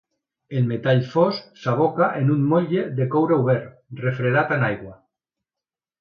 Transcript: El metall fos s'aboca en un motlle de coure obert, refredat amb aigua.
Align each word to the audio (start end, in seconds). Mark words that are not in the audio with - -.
El 0.59 0.63
metall 0.69 1.01
fos 1.09 1.41
s'aboca 1.65 2.09
en 2.21 2.33
un 2.37 2.41
motlle 2.53 2.87
de 3.01 3.07
coure 3.17 3.39
obert, 3.45 3.71
refredat 4.03 4.55
amb 4.57 4.69
aigua. 4.73 4.99